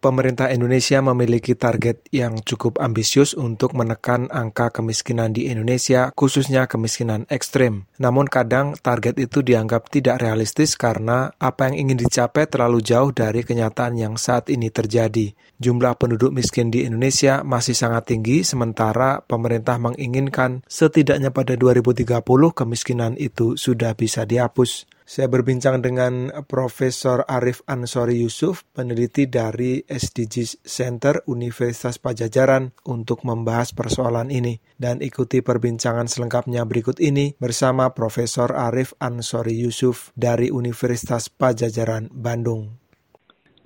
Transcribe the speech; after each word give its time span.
pemerintah 0.00 0.48
Indonesia 0.48 0.98
memiliki 1.04 1.52
target 1.52 2.02
yang 2.10 2.40
cukup 2.40 2.80
ambisius 2.80 3.36
untuk 3.36 3.76
menekan 3.76 4.32
angka 4.32 4.72
kemiskinan 4.72 5.36
di 5.36 5.52
Indonesia, 5.52 6.10
khususnya 6.16 6.66
kemiskinan 6.66 7.28
ekstrim. 7.28 7.86
Namun 8.00 8.26
kadang 8.26 8.74
target 8.80 9.20
itu 9.20 9.44
dianggap 9.44 9.92
tidak 9.92 10.24
realistis 10.24 10.74
karena 10.74 11.30
apa 11.36 11.68
yang 11.70 11.86
ingin 11.86 12.00
dicapai 12.00 12.48
terlalu 12.48 12.80
jauh 12.80 13.12
dari 13.12 13.44
kenyataan 13.44 14.00
yang 14.00 14.14
saat 14.16 14.48
ini 14.48 14.72
terjadi. 14.72 15.36
Jumlah 15.60 16.00
penduduk 16.00 16.32
miskin 16.32 16.72
di 16.72 16.88
Indonesia 16.88 17.44
masih 17.44 17.76
sangat 17.76 18.08
tinggi, 18.08 18.40
sementara 18.40 19.20
pemerintah 19.20 19.76
menginginkan 19.76 20.64
setidaknya 20.64 21.28
pada 21.36 21.52
2030 21.52 22.24
kemiskinan 22.56 23.12
itu 23.20 23.60
sudah 23.60 23.92
bisa 23.92 24.24
dihapus. 24.24 24.88
Saya 25.10 25.26
berbincang 25.26 25.82
dengan 25.82 26.30
Profesor 26.46 27.26
Arif 27.26 27.66
Ansori 27.66 28.22
Yusuf, 28.22 28.62
peneliti 28.70 29.26
dari 29.26 29.82
SDGs 29.82 30.62
Center 30.62 31.26
Universitas 31.26 31.98
Pajajaran 31.98 32.70
untuk 32.86 33.26
membahas 33.26 33.74
persoalan 33.74 34.30
ini. 34.30 34.62
Dan 34.78 35.02
ikuti 35.02 35.42
perbincangan 35.42 36.06
selengkapnya 36.06 36.62
berikut 36.62 37.02
ini 37.02 37.34
bersama 37.42 37.90
Profesor 37.90 38.54
Arif 38.54 38.94
Ansori 39.02 39.58
Yusuf 39.58 40.14
dari 40.14 40.54
Universitas 40.54 41.26
Pajajaran 41.26 42.06
Bandung. 42.14 42.70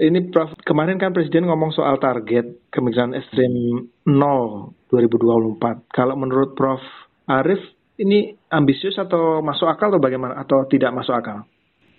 Ini 0.01 0.33
Prof, 0.33 0.49
kemarin 0.65 0.97
kan 0.97 1.13
Presiden 1.13 1.45
ngomong 1.45 1.77
soal 1.77 2.01
target 2.01 2.73
kemiskinan 2.73 3.21
ekstrim 3.21 3.85
0 4.09 4.89
2024. 4.89 5.93
Kalau 5.93 6.17
menurut 6.17 6.57
Prof 6.57 6.81
Arif, 7.29 7.61
ini 7.99 8.35
ambisius 8.51 8.99
atau 8.99 9.39
masuk 9.39 9.71
akal 9.71 9.95
atau 9.95 10.03
bagaimana 10.03 10.35
atau 10.43 10.67
tidak 10.67 10.91
masuk 10.91 11.15
akal? 11.15 11.47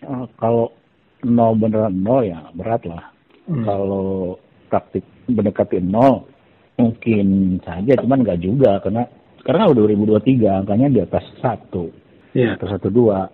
Uh, 0.04 0.28
kalau 0.36 0.76
nol 1.24 1.56
beneran 1.56 1.96
nol 2.04 2.22
ya 2.28 2.52
berat 2.52 2.84
lah. 2.84 3.12
Hmm. 3.48 3.64
Kalau 3.64 4.36
praktik 4.68 5.06
mendekati 5.32 5.80
nol 5.80 6.28
mungkin 6.76 7.58
saja, 7.64 7.96
cuman 8.04 8.28
nggak 8.28 8.42
juga 8.44 8.84
karena 8.84 9.08
karena 9.46 9.72
udah 9.72 9.84
2023 10.20 10.62
angkanya 10.66 10.88
di 10.92 11.00
atas 11.00 11.24
satu, 11.40 11.88
yeah. 12.36 12.58
atau 12.60 12.68
satu 12.68 12.90
dua 12.92 13.30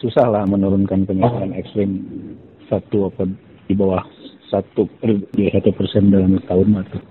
susah 0.00 0.26
lah 0.32 0.48
menurunkan 0.48 1.04
penyebaran 1.04 1.52
oh. 1.52 1.60
ekstrim 1.60 2.00
satu 2.66 3.12
apa 3.12 3.28
di 3.68 3.74
bawah 3.76 4.00
satu 4.48 4.88
di 5.36 5.46
satu 5.52 5.70
persen 5.76 6.10
dalam 6.10 6.40
setahun 6.42 6.90
tuh. 6.90 7.04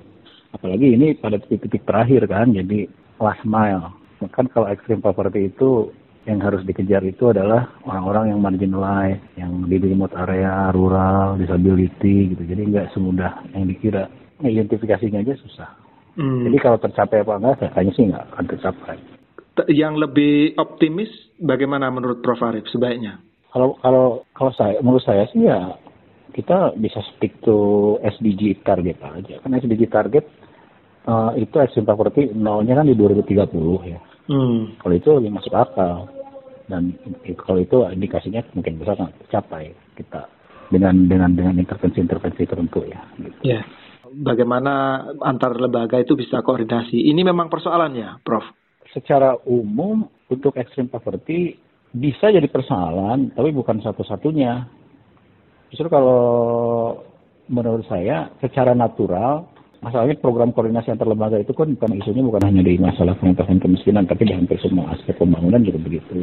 Apalagi 0.50 0.97
ini 0.97 1.13
pada 1.13 1.38
titik-titik 1.38 1.86
terakhir 1.86 2.25
kan, 2.25 2.50
jadi 2.52 2.89
last 3.22 3.45
mile 3.45 3.98
kan 4.28 4.52
kalau 4.52 4.67
ekstrim 4.67 5.00
poverty 5.00 5.48
itu 5.48 5.95
yang 6.28 6.44
harus 6.44 6.62
dikejar 6.67 7.00
itu 7.08 7.31
adalah 7.31 7.72
orang-orang 7.88 8.36
yang 8.36 8.39
marginalized, 8.44 9.23
yang 9.39 9.66
di 9.66 9.80
remote 9.80 10.12
area, 10.14 10.67
rural, 10.75 11.39
disability 11.39 12.36
gitu. 12.36 12.44
Jadi 12.44 12.62
nggak 12.70 12.92
semudah 12.92 13.47
yang 13.56 13.66
dikira. 13.72 14.12
Identifikasinya 14.40 15.23
aja 15.23 15.36
susah. 15.40 15.70
Hmm. 16.20 16.47
Jadi 16.47 16.58
kalau 16.59 16.78
tercapai 16.80 17.23
apa 17.23 17.34
enggak, 17.40 17.72
kayaknya 17.72 17.92
sih 17.95 18.03
nggak 18.12 18.25
akan 18.36 18.45
tercapai. 18.52 18.97
Yang 19.67 19.94
lebih 20.08 20.36
optimis 20.56 21.12
bagaimana 21.40 21.92
menurut 21.92 22.23
Prof 22.23 22.40
Arif 22.44 22.64
sebaiknya? 22.72 23.20
Kalau 23.52 23.75
kalau 23.84 24.23
kalau 24.31 24.52
saya 24.56 24.80
menurut 24.80 25.03
saya 25.03 25.28
sih 25.34 25.44
ya 25.44 25.75
kita 26.31 26.78
bisa 26.80 27.02
stick 27.12 27.36
to 27.44 27.97
SDG 28.00 28.64
target 28.64 29.02
aja. 29.03 29.44
Kan 29.44 29.58
SDG 29.58 29.92
target 29.92 30.23
uh, 31.09 31.36
itu 31.36 31.56
ekstrim 31.59 31.84
poverty 31.84 32.31
nolnya 32.31 32.80
kan 32.80 32.88
di 32.88 32.95
2030 32.95 33.92
ya. 33.92 34.00
Hmm. 34.30 34.77
Kalau 34.77 34.95
itu 34.95 35.09
lebih 35.17 35.31
masuk 35.33 35.53
akal 35.58 36.05
dan 36.69 36.94
kalau 37.41 37.59
itu 37.59 37.81
indikasinya 37.89 38.45
mungkin 38.53 38.77
besar 38.77 38.94
nggak 38.94 39.25
tercapai 39.25 39.73
kita 39.97 40.30
dengan 40.69 41.09
dengan 41.09 41.34
dengan 41.34 41.57
intervensi-intervensi 41.57 42.45
tertentu 42.45 42.85
ya. 42.85 43.01
Gitu. 43.17 43.41
Ya. 43.41 43.66
Bagaimana 44.09 45.06
antar 45.22 45.53
lembaga 45.57 46.01
itu 46.01 46.17
bisa 46.17 46.41
koordinasi? 46.41 46.97
Ini 47.09 47.22
memang 47.22 47.45
persoalannya, 47.50 48.25
Prof. 48.25 48.41
Secara 48.90 49.38
umum 49.45 50.01
untuk 50.34 50.57
ekstrim 50.57 50.90
poverty 50.90 51.53
bisa 51.94 52.34
jadi 52.34 52.46
persoalan, 52.50 53.34
tapi 53.38 53.53
bukan 53.53 53.81
satu-satunya. 53.81 54.66
Justru 55.69 55.94
kalau 55.94 56.22
menurut 57.50 57.85
saya 57.85 58.34
secara 58.41 58.73
natural 58.73 59.46
Masalahnya 59.79 60.19
program 60.19 60.51
koordinasi 60.51 60.91
antar 60.91 61.07
lembaga 61.07 61.40
itu 61.40 61.56
kan 61.56 61.72
bukan 61.72 61.95
isunya 62.03 62.19
bukan 62.19 62.44
hanya 62.44 62.59
di 62.59 62.75
masalah 62.75 63.16
pengentasan 63.16 63.63
kemiskinan, 63.63 64.03
tapi 64.03 64.28
di 64.28 64.35
hampir 64.35 64.59
semua 64.59 64.91
aspek 64.91 65.16
pembangunan 65.16 65.63
juga 65.63 65.79
begitu. 65.79 66.19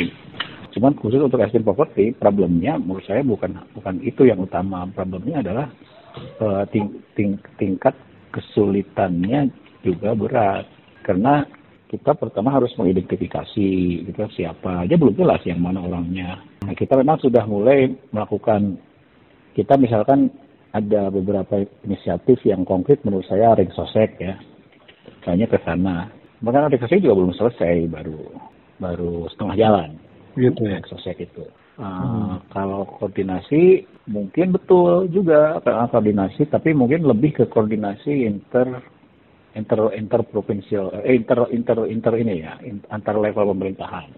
Cuman 0.77 0.93
khusus 1.01 1.25
untuk 1.25 1.41
ekstrim 1.41 1.65
poverty, 1.65 2.13
problemnya 2.13 2.77
menurut 2.77 3.01
saya 3.09 3.25
bukan 3.25 3.57
bukan 3.73 3.97
itu 4.05 4.29
yang 4.29 4.45
utama. 4.45 4.85
Problemnya 4.93 5.41
adalah 5.41 5.73
uh, 6.45 6.69
ting, 6.69 7.01
ting, 7.17 7.41
tingkat 7.57 7.97
kesulitannya 8.29 9.49
juga 9.81 10.13
berat. 10.13 10.69
Karena 11.01 11.41
kita 11.89 12.13
pertama 12.13 12.53
harus 12.53 12.77
mengidentifikasi 12.77 13.69
gitu, 14.05 14.21
siapa 14.37 14.85
aja 14.85 15.01
belum 15.01 15.17
jelas 15.17 15.41
yang 15.49 15.65
mana 15.65 15.81
orangnya. 15.81 16.45
Nah, 16.61 16.77
kita 16.77 16.93
memang 16.93 17.25
sudah 17.25 17.49
mulai 17.49 17.89
melakukan 18.13 18.77
kita 19.57 19.81
misalkan 19.81 20.29
ada 20.73 21.09
beberapa 21.13 21.63
inisiatif 21.87 22.43
yang 22.43 22.67
konkret 22.67 23.03
menurut 23.07 23.27
saya 23.29 23.55
Ring 23.55 23.71
Sosek 23.73 24.19
ya. 24.19 24.35
Kayaknya 25.23 25.47
ke 25.51 25.59
sana. 25.63 25.97
Bahkan 26.43 26.73
Ring 26.73 26.83
Sosek 26.83 27.03
juga 27.03 27.19
belum 27.23 27.35
selesai, 27.37 27.87
baru 27.91 28.21
baru 28.83 29.31
setengah 29.33 29.57
jalan. 29.57 29.91
Gitu 30.37 30.63
ya. 30.67 30.79
Sosek 30.91 31.23
itu. 31.23 31.45
Uh, 31.77 31.85
hmm. 31.85 32.35
Kalau 32.57 32.89
koordinasi 32.97 33.85
mungkin 34.09 34.57
betul 34.57 35.13
juga 35.13 35.61
koordinasi, 35.65 36.49
tapi 36.49 36.73
mungkin 36.73 37.05
lebih 37.05 37.37
ke 37.37 37.45
koordinasi 37.53 38.25
inter 38.25 38.81
inter 39.57 39.93
inter 39.97 40.21
provinsial 40.29 40.93
eh, 41.05 41.17
inter 41.17 41.49
inter 41.49 41.89
inter 41.89 42.13
ini 42.21 42.45
ya 42.45 42.61
antar 42.93 43.17
level 43.17 43.57
pemerintahan. 43.57 44.09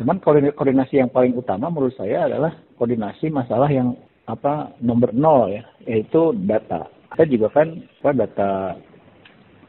Cuman 0.00 0.16
koordinasi 0.22 1.02
yang 1.02 1.12
paling 1.12 1.36
utama 1.36 1.68
menurut 1.68 1.92
saya 1.98 2.24
adalah 2.24 2.54
koordinasi 2.78 3.28
masalah 3.28 3.68
yang 3.68 3.98
apa 4.34 4.74
nomor 4.80 5.10
nol 5.12 5.50
ya 5.50 5.62
yaitu 5.86 6.34
data. 6.46 6.86
Kita 7.10 7.24
juga 7.26 7.48
kan 7.50 7.68
apa 8.02 8.10
data 8.14 8.50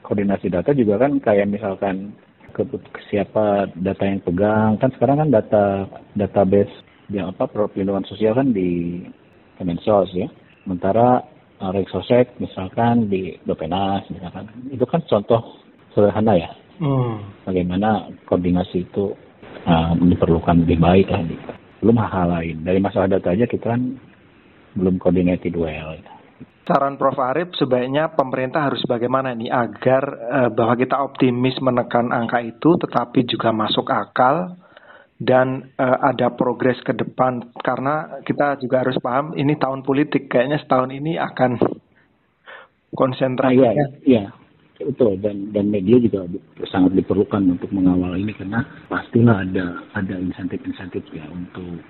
koordinasi 0.05 0.51
data 0.51 0.71
juga 0.75 1.01
kan 1.01 1.17
kayak 1.21 1.49
misalkan 1.49 2.13
ke, 2.51 2.67
ke 2.67 3.01
siapa 3.09 3.71
data 3.79 4.03
yang 4.05 4.21
pegang. 4.21 4.71
Kan 4.77 4.91
sekarang 4.97 5.25
kan 5.25 5.29
data 5.31 5.63
database 6.17 6.73
yang 7.11 7.31
apa 7.33 7.47
perlindungan 7.47 8.05
sosial 8.07 8.37
kan 8.37 8.51
di 8.53 9.01
Kemensos 9.57 10.09
ya. 10.13 10.27
Sementara 10.63 11.21
uh, 11.61 11.71
Rexosek 11.73 12.37
misalkan 12.37 13.09
di 13.09 13.37
Dopenas 13.45 14.05
misalkan. 14.13 14.49
Itu 14.69 14.85
kan 14.85 15.01
contoh 15.07 15.41
sederhana 15.93 16.35
ya. 16.37 16.51
Hmm. 16.81 17.21
bagaimana 17.45 18.09
koordinasi 18.25 18.89
itu 18.89 19.13
uh, 19.69 19.93
diperlukan 19.93 20.65
lebih 20.65 20.81
baik 20.81 21.13
lah 21.13 21.21
gitu. 21.29 21.51
belum 21.85 21.97
hal-hal 22.01 22.27
lain. 22.41 22.57
Dari 22.65 22.81
masalah 22.81 23.05
data 23.05 23.37
aja 23.37 23.45
kita 23.45 23.77
kan 23.77 24.01
belum 24.75 24.99
coordinated 24.99 25.55
well. 25.55 25.97
Saran 26.61 26.95
Prof. 26.95 27.17
Arif 27.17 27.51
sebaiknya 27.57 28.13
pemerintah 28.13 28.69
harus 28.69 28.79
bagaimana 28.85 29.33
ini 29.33 29.49
agar 29.49 30.03
uh, 30.07 30.49
bahwa 30.53 30.77
kita 30.77 30.95
optimis 31.01 31.57
menekan 31.59 32.13
angka 32.13 32.39
itu 32.39 32.77
tetapi 32.79 33.25
juga 33.25 33.49
masuk 33.51 33.89
akal 33.89 34.55
dan 35.17 35.73
uh, 35.77 35.97
ada 36.05 36.33
progres 36.33 36.77
ke 36.81 36.93
depan 36.93 37.53
karena 37.61 38.23
kita 38.23 38.61
juga 38.61 38.85
harus 38.85 38.97
paham 39.01 39.33
ini 39.37 39.57
tahun 39.57 39.83
politik 39.83 40.29
kayaknya 40.29 40.61
setahun 40.61 40.89
ini 40.93 41.17
akan 41.17 41.61
konsentrasi. 42.93 43.57
Ah, 43.61 43.73
iya, 43.73 43.87
iya, 44.05 44.23
betul 44.85 45.17
dan 45.21 45.53
dan 45.53 45.69
media 45.69 45.97
juga 46.01 46.25
sangat 46.69 46.97
diperlukan 46.97 47.53
untuk 47.53 47.69
mengawal 47.69 48.17
ini 48.17 48.33
karena 48.33 48.65
pastilah 48.89 49.45
ada 49.45 49.65
ada 49.93 50.15
insentif-insentif 50.17 51.05
ya 51.13 51.25
untuk 51.29 51.83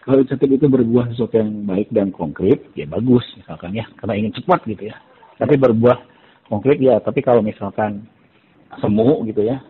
kalau 0.00 0.24
insentif 0.24 0.48
itu 0.48 0.64
berbuah 0.64 1.12
sesuatu 1.12 1.36
yang 1.36 1.68
baik 1.68 1.92
dan 1.92 2.08
konkret, 2.08 2.64
ya 2.72 2.88
bagus 2.88 3.20
misalkan 3.36 3.76
ya, 3.76 3.84
karena 4.00 4.14
ingin 4.16 4.32
cepat 4.32 4.64
gitu 4.64 4.88
ya. 4.88 4.96
Tapi 5.36 5.60
berbuah 5.60 5.98
konkret 6.48 6.80
ya, 6.80 6.96
tapi 7.04 7.20
kalau 7.20 7.44
misalkan 7.44 8.08
semu 8.80 9.28
gitu 9.28 9.44
ya, 9.44 9.60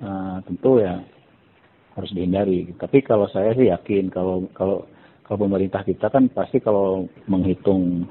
uh, 0.00 0.40
tentu 0.48 0.80
ya 0.80 1.04
harus 1.92 2.10
dihindari. 2.16 2.72
Tapi 2.80 3.04
kalau 3.04 3.28
saya 3.28 3.52
sih 3.52 3.68
yakin 3.68 4.08
kalau 4.08 4.48
kalau 4.56 4.88
kalau 5.28 5.38
pemerintah 5.44 5.84
kita 5.84 6.08
kan 6.08 6.32
pasti 6.32 6.56
kalau 6.56 7.04
menghitung 7.28 8.08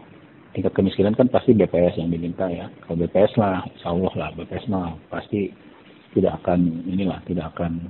tingkat 0.53 0.77
kemiskinan 0.77 1.17
kan 1.17 1.25
pasti 1.25 1.57
BPS 1.57 1.97
yang 1.97 2.13
diminta 2.13 2.45
ya. 2.53 2.69
Kalau 2.85 3.01
BPS 3.01 3.33
lah, 3.41 3.65
insya 3.65 3.89
Allah 3.89 4.13
lah 4.13 4.29
BPS 4.37 4.69
mah 4.69 4.93
pasti 5.09 5.49
tidak 6.13 6.37
akan 6.45 6.85
inilah 6.85 7.17
tidak 7.25 7.49
akan 7.55 7.89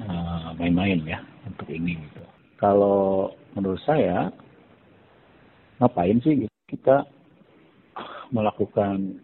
eh, 0.00 0.48
main-main 0.56 1.02
uh, 1.02 1.08
ya 1.12 1.18
untuk 1.44 1.68
ini 1.68 1.98
gitu 1.98 2.25
kalau 2.56 3.32
menurut 3.56 3.80
saya 3.84 4.32
ngapain 5.80 6.16
sih 6.24 6.48
kita 6.68 7.04
melakukan 8.32 9.20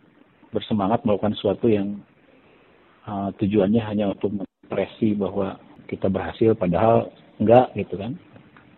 bersemangat 0.53 1.01
melakukan 1.03 1.33
sesuatu 1.37 1.67
yang 1.67 2.01
uh, 3.09 3.33
tujuannya 3.41 3.83
hanya 3.83 4.13
untuk 4.13 4.37
mengekspresi 4.37 5.17
bahwa 5.17 5.57
kita 5.89 6.13
berhasil 6.13 6.53
padahal 6.57 7.09
enggak 7.41 7.73
gitu 7.77 7.97
kan. 7.97 8.13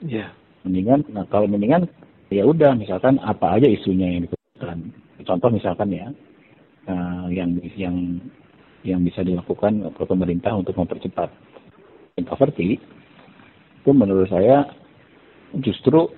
Iya. 0.02 0.30
Yeah. 0.30 0.30
Mendingan 0.64 1.04
nah 1.12 1.26
kalau 1.28 1.50
mendingan 1.50 1.90
ya 2.32 2.46
udah 2.46 2.72
misalkan 2.78 3.20
apa 3.20 3.58
aja 3.58 3.68
isunya 3.68 4.16
yang 4.16 4.22
dikeluarkan. 4.26 4.78
Contoh 5.24 5.50
misalkan 5.50 5.88
ya 5.92 6.06
uh, 6.88 7.26
yang 7.28 7.58
yang 7.76 7.96
yang 8.84 9.00
bisa 9.00 9.24
dilakukan 9.24 9.80
oleh 9.82 10.08
pemerintah 10.08 10.52
untuk 10.54 10.76
mempercepat 10.76 11.32
poverty 12.22 12.78
itu 13.84 13.92
menurut 13.92 14.32
saya 14.32 14.64
justru 15.60 16.08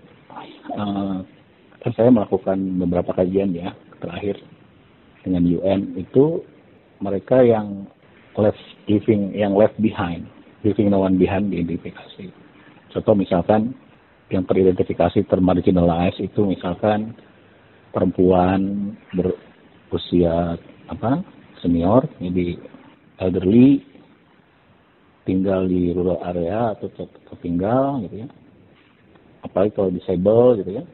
uh, 0.79 1.19
saya 1.83 2.15
melakukan 2.15 2.55
beberapa 2.79 3.11
kajian 3.11 3.51
ya 3.59 3.75
terakhir 3.99 4.39
dengan 5.27 5.43
UN 5.51 5.99
itu 5.99 6.47
mereka 7.03 7.43
yang 7.43 7.91
left 8.39 8.63
living 8.87 9.35
yang 9.35 9.59
left 9.59 9.75
behind 9.83 10.31
living 10.63 10.95
no 10.95 11.03
one 11.03 11.19
behind 11.19 11.51
diidentifikasi 11.51 12.31
contoh 12.95 13.19
misalkan 13.19 13.75
yang 14.31 14.47
teridentifikasi 14.47 15.27
termarginalized 15.27 16.23
itu 16.23 16.47
misalkan 16.47 17.19
perempuan 17.91 18.95
berusia 19.11 20.55
apa 20.87 21.19
senior 21.59 22.07
jadi 22.23 22.63
elderly 23.19 23.83
tinggal 25.27 25.67
di 25.67 25.91
rural 25.91 26.23
area 26.23 26.73
atau 26.79 26.87
tertinggal 27.29 28.01
gitu 28.07 28.25
ya 28.25 28.29
apalagi 29.43 29.75
kalau 29.75 29.91
disable 29.91 30.63
gitu 30.63 30.71
ya 30.81 30.85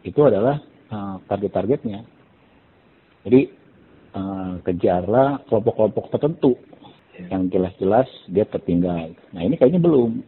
itu 0.00 0.20
adalah 0.24 0.56
uh, 0.88 1.16
target-targetnya. 1.28 2.00
Jadi 3.26 3.40
uh, 4.16 4.52
kejarlah 4.64 5.44
kelompok-kelompok 5.48 6.08
tertentu 6.16 6.56
ya. 7.16 7.36
yang 7.36 7.52
jelas-jelas 7.52 8.08
dia 8.32 8.48
tertinggal. 8.48 9.12
Nah 9.36 9.42
ini 9.44 9.60
kayaknya 9.60 9.80
belum. 9.82 10.24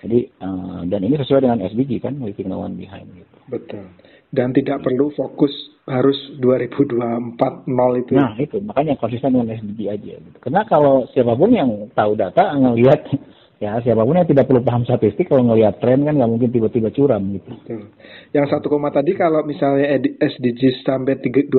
Jadi 0.00 0.18
uh, 0.40 0.80
dan 0.88 1.00
ini 1.04 1.16
sesuai 1.20 1.44
dengan 1.44 1.60
SDG 1.60 2.00
kan, 2.00 2.16
leaving 2.20 2.48
no 2.48 2.64
one 2.64 2.76
behind 2.76 3.08
gitu. 3.12 3.36
Betul. 3.52 3.84
Dan 4.30 4.54
tidak 4.54 4.86
perlu 4.86 5.10
fokus 5.12 5.52
harus 5.90 6.16
2024 6.38 7.66
nol 7.66 7.92
itu. 7.98 8.14
Nah 8.14 8.38
itu 8.38 8.62
makanya 8.62 8.94
konsisten 8.96 9.34
dengan 9.34 9.52
SDG 9.58 9.80
aja. 9.90 10.12
Gitu. 10.16 10.38
Karena 10.38 10.62
kalau 10.64 11.04
siapa 11.10 11.34
pun 11.34 11.50
yang 11.50 11.90
tahu 11.92 12.14
data 12.14 12.54
ngelihat 12.54 13.00
ya 13.64 13.76
siapa 13.82 14.06
pun 14.06 14.16
yang 14.16 14.30
tidak 14.30 14.46
perlu 14.46 14.62
paham 14.62 14.86
statistik 14.86 15.28
kalau 15.28 15.44
ngelihat 15.50 15.82
tren 15.82 16.06
kan 16.06 16.16
nggak 16.16 16.30
mungkin 16.30 16.50
tiba-tiba 16.54 16.88
curam 16.94 17.20
gitu. 17.36 17.50
Betul. 17.52 17.82
Yang 18.30 18.46
satu 18.56 18.66
koma 18.70 18.94
tadi 18.94 19.18
kalau 19.18 19.42
misalnya 19.42 19.98
SDGs 20.16 20.86
sampai 20.86 21.18
2030 21.20 21.50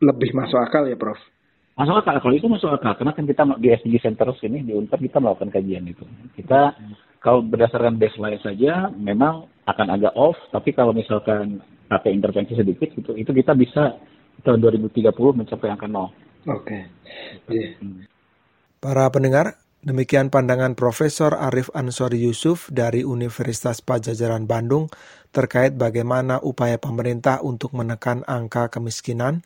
lebih 0.00 0.30
masuk 0.32 0.58
akal 0.58 0.88
ya 0.88 0.96
Prof? 0.96 1.20
Masuk 1.76 1.96
akal, 1.96 2.20
kalau 2.20 2.34
itu 2.36 2.48
masuk 2.48 2.72
akal. 2.72 2.92
Karena 2.96 3.12
kan 3.16 3.24
kita 3.24 3.42
di 3.60 3.68
SDG 3.72 3.94
Center 4.04 4.32
ini 4.44 4.64
di 4.64 4.72
Unpad 4.76 5.00
kita 5.00 5.16
melakukan 5.16 5.52
kajian 5.52 5.84
itu. 5.88 6.04
Kita 6.36 6.76
kalau 7.20 7.44
berdasarkan 7.44 8.00
baseline 8.00 8.40
saja 8.40 8.88
memang 8.96 9.46
akan 9.68 9.86
agak 9.92 10.16
off, 10.16 10.36
tapi 10.50 10.72
kalau 10.72 10.96
misalkan 10.96 11.60
pakai 11.86 12.16
intervensi 12.16 12.56
sedikit 12.56 12.90
itu 12.96 13.12
itu 13.14 13.30
kita 13.30 13.52
bisa 13.54 13.94
tahun 14.40 14.58
2030 14.64 15.12
mencapai 15.12 15.68
angka 15.68 15.86
nol. 15.86 16.08
Oke. 16.48 16.88
Okay. 17.46 17.52
Yeah. 17.52 18.08
Para 18.80 19.12
pendengar, 19.12 19.60
Demikian 19.80 20.28
pandangan 20.28 20.76
Profesor 20.76 21.32
Arif 21.32 21.72
Ansori 21.72 22.20
Yusuf 22.20 22.68
dari 22.68 23.00
Universitas 23.00 23.80
Pajajaran 23.80 24.44
Bandung 24.44 24.92
terkait 25.32 25.72
bagaimana 25.72 26.36
upaya 26.44 26.76
pemerintah 26.76 27.40
untuk 27.40 27.72
menekan 27.72 28.20
angka 28.28 28.68
kemiskinan, 28.68 29.40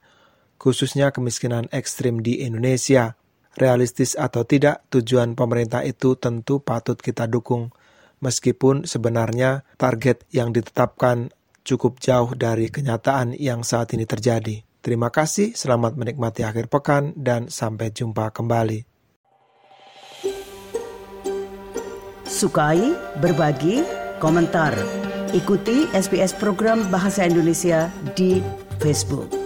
khususnya 0.59 1.15
kemiskinan 1.15 1.71
ekstrim 1.71 2.19
di 2.19 2.43
Indonesia. 2.43 3.15
Realistis 3.55 4.19
atau 4.19 4.43
tidak, 4.43 4.83
tujuan 4.91 5.39
pemerintah 5.39 5.87
itu 5.87 6.19
tentu 6.19 6.59
patut 6.59 6.99
kita 6.99 7.31
dukung, 7.31 7.71
meskipun 8.19 8.83
sebenarnya 8.83 9.63
target 9.79 10.27
yang 10.35 10.51
ditetapkan 10.51 11.31
cukup 11.63 12.03
jauh 12.03 12.35
dari 12.35 12.67
kenyataan 12.69 13.39
yang 13.39 13.63
saat 13.63 13.95
ini 13.95 14.11
terjadi. 14.11 14.67
Terima 14.85 15.09
kasih, 15.09 15.55
selamat 15.57 15.97
menikmati 15.97 16.45
akhir 16.45 16.69
pekan, 16.69 17.15
dan 17.17 17.49
sampai 17.49 17.95
jumpa 17.95 18.35
kembali. 18.35 18.85
Sukai, 22.29 22.93
berbagi, 23.23 23.87
komentar. 24.19 24.75
Ikuti 25.31 25.87
SBS 25.95 26.35
program 26.35 26.91
Bahasa 26.91 27.23
Indonesia 27.25 27.89
di 28.19 28.43
Facebook. 28.83 29.44